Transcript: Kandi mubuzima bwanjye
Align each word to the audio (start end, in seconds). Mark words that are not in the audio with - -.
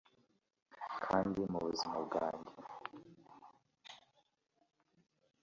Kandi 1.05 1.39
mubuzima 1.51 1.97
bwanjye 2.05 2.53